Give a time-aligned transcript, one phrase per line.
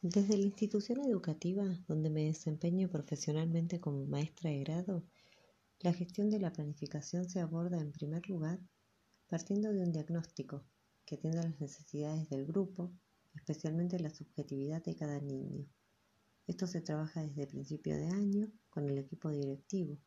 [0.00, 5.02] Desde la institución educativa donde me desempeño profesionalmente como maestra de grado,
[5.80, 8.60] la gestión de la planificación se aborda en primer lugar
[9.26, 10.64] partiendo de un diagnóstico
[11.04, 12.92] que atienda las necesidades del grupo,
[13.34, 15.66] especialmente la subjetividad de cada niño.
[16.46, 19.98] Esto se trabaja desde principio de año con el equipo directivo,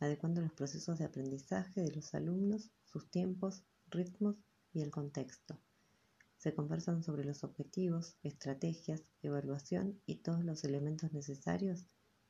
[0.00, 4.38] adecuando los procesos de aprendizaje de los alumnos, sus tiempos, ritmos
[4.72, 5.60] y el contexto.
[6.40, 11.84] Se conversan sobre los objetivos, estrategias, evaluación y todos los elementos necesarios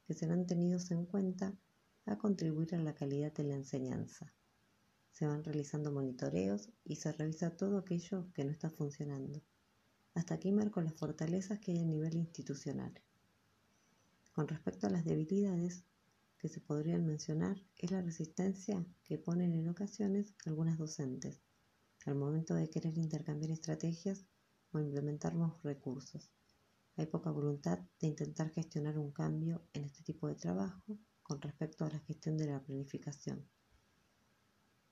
[0.04, 1.54] que serán tenidos en cuenta
[2.06, 4.34] a contribuir a la calidad de la enseñanza.
[5.12, 9.42] Se van realizando monitoreos y se revisa todo aquello que no está funcionando.
[10.14, 12.92] Hasta aquí marco las fortalezas que hay a nivel institucional.
[14.32, 15.84] Con respecto a las debilidades
[16.36, 21.40] que se podrían mencionar, es la resistencia que ponen en ocasiones algunas docentes
[22.06, 24.24] al momento de querer intercambiar estrategias
[24.72, 26.30] o implementar nuevos recursos.
[26.96, 31.84] Hay poca voluntad de intentar gestionar un cambio en este tipo de trabajo con respecto
[31.84, 33.46] a la gestión de la planificación.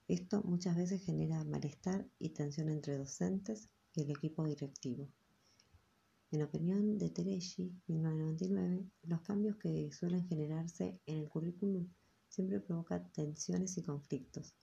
[0.06, 5.10] Esto muchas veces genera malestar y tensión entre docentes y el equipo directivo.
[6.30, 11.88] En opinión de Tereshi, 1999, los cambios que suelen generarse en el currículum
[12.28, 14.54] siempre provocan tensiones y conflictos,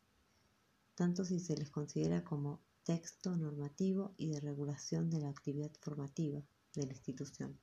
[0.96, 6.42] tanto si se les considera como texto normativo y de regulación de la actividad formativa
[6.74, 7.60] de la institución,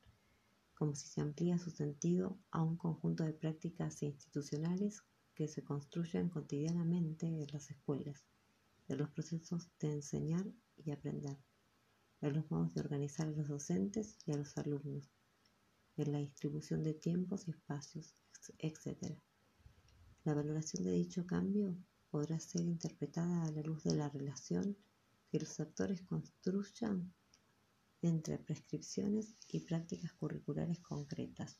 [0.74, 5.02] como si se amplía su sentido a un conjunto de prácticas institucionales
[5.34, 8.22] que se construyen cotidianamente en las escuelas,
[8.88, 10.44] de los procesos de enseñar
[10.84, 11.38] y aprender,
[12.20, 15.10] de los modos de organizar a los docentes y a los alumnos,
[15.96, 18.14] en la distribución de tiempos y espacios,
[18.58, 19.16] etc.
[20.24, 21.76] La valoración de dicho cambio
[22.12, 24.76] podrá ser interpretada a la luz de la relación
[25.30, 27.10] que los actores construyan
[28.02, 31.58] entre prescripciones y prácticas curriculares concretas.